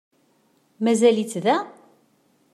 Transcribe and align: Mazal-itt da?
Mazal-itt 0.83 1.35
da? 1.45 1.55